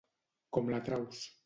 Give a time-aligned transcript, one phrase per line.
[0.57, 1.25] Com la Traus.